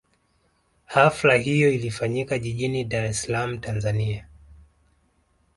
[0.85, 4.27] Hafla hiyo ilifanyika jijini Dar es Salaam Tanzania